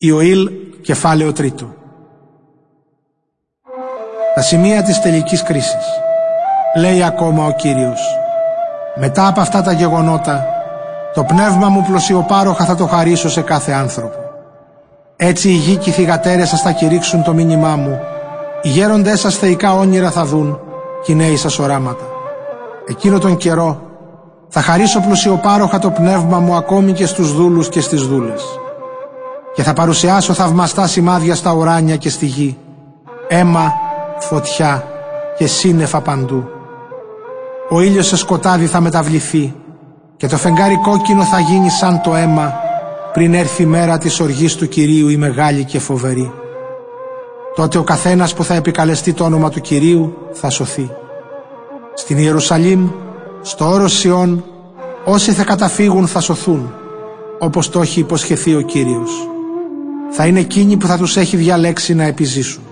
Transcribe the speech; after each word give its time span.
Ιωήλ, 0.00 0.50
κεφάλαιο 0.82 1.32
τρίτο. 1.32 1.74
Τα 4.34 4.40
σημεία 4.40 4.82
της 4.82 5.00
τελικής 5.00 5.42
κρίσης. 5.42 5.86
Λέει 6.76 7.02
ακόμα 7.02 7.46
ο 7.46 7.52
Κύριος. 7.52 8.00
Μετά 8.96 9.26
από 9.26 9.40
αυτά 9.40 9.62
τα 9.62 9.72
γεγονότα, 9.72 10.46
το 11.14 11.24
πνεύμα 11.24 11.68
μου 11.68 11.84
πλωσιοπάροχα 11.88 12.64
θα 12.64 12.74
το 12.74 12.86
χαρίσω 12.86 13.28
σε 13.28 13.40
κάθε 13.40 13.72
άνθρωπο. 13.72 14.18
Έτσι 15.16 15.48
οι 15.48 15.52
γη 15.52 15.76
και 15.76 15.90
οι 15.90 15.92
θυγατέρες 15.92 16.48
σας 16.48 16.60
θα 16.60 16.72
κηρύξουν 16.72 17.22
το 17.22 17.32
μήνυμά 17.32 17.76
μου, 17.76 18.00
οι 18.62 18.68
γέροντές 18.68 19.20
σας 19.20 19.36
θεϊκά 19.36 19.72
όνειρα 19.72 20.10
θα 20.10 20.24
δουν 20.24 20.60
και 21.04 21.12
οι 21.12 21.14
νέοι 21.14 21.36
σας 21.36 21.58
οράματα. 21.58 22.04
Εκείνο 22.88 23.18
τον 23.18 23.36
καιρό 23.36 23.82
θα 24.48 24.60
χαρίσω 24.60 25.00
πλουσιοπάροχα 25.00 25.78
το 25.78 25.90
πνεύμα 25.90 26.38
μου 26.38 26.54
ακόμη 26.54 26.92
και 26.92 27.06
στους 27.06 27.34
δούλους 27.34 27.68
και 27.68 27.80
στις 27.80 28.02
δούλες 28.02 28.44
και 29.58 29.64
θα 29.64 29.72
παρουσιάσω 29.72 30.32
θαυμαστά 30.32 30.86
σημάδια 30.86 31.34
στα 31.34 31.52
ουράνια 31.52 31.96
και 31.96 32.10
στη 32.10 32.26
γη, 32.26 32.56
αίμα, 33.28 33.72
φωτιά 34.18 34.84
και 35.38 35.46
σύννεφα 35.46 36.00
παντού. 36.00 36.48
Ο 37.68 37.80
ήλιος 37.80 38.06
σε 38.06 38.16
σκοτάδι 38.16 38.66
θα 38.66 38.80
μεταβληθεί 38.80 39.54
και 40.16 40.26
το 40.26 40.36
φεγγάρι 40.36 40.76
κόκκινο 40.76 41.22
θα 41.22 41.38
γίνει 41.38 41.70
σαν 41.70 42.00
το 42.00 42.14
αίμα 42.14 42.54
πριν 43.12 43.34
έρθει 43.34 43.62
η 43.62 43.66
μέρα 43.66 43.98
της 43.98 44.20
οργής 44.20 44.56
του 44.56 44.68
Κυρίου 44.68 45.08
η 45.08 45.16
μεγάλη 45.16 45.64
και 45.64 45.78
φοβερή. 45.78 46.32
Τότε 47.54 47.78
ο 47.78 47.82
καθένας 47.82 48.34
που 48.34 48.44
θα 48.44 48.54
επικαλεστεί 48.54 49.12
το 49.12 49.24
όνομα 49.24 49.50
του 49.50 49.60
Κυρίου 49.60 50.16
θα 50.32 50.50
σωθεί. 50.50 50.90
Στην 51.94 52.18
Ιερουσαλήμ, 52.18 52.88
στο 53.42 53.68
όρος 53.68 53.92
Σιών, 53.92 54.44
όσοι 55.04 55.32
θα 55.32 55.44
καταφύγουν 55.44 56.06
θα 56.06 56.20
σωθούν, 56.20 56.74
όπως 57.38 57.70
το 57.70 57.80
έχει 57.80 58.00
υποσχεθεί 58.00 58.54
ο 58.54 58.60
Κύριος 58.60 59.28
θα 60.10 60.26
είναι 60.26 60.40
εκείνοι 60.40 60.76
που 60.76 60.86
θα 60.86 60.96
τους 60.98 61.16
έχει 61.16 61.36
διαλέξει 61.36 61.94
να 61.94 62.04
επιζήσουν. 62.04 62.67